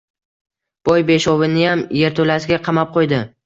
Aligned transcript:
Boy 0.91 0.95
beshoviniyam 1.11 1.87
yerto‘lasiga 2.01 2.61
qamab 2.69 2.95
qo‘ydi 3.01 3.25